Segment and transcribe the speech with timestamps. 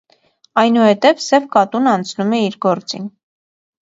[0.59, 3.07] Այնուհետև սև կատուն անցնում է իր գործին։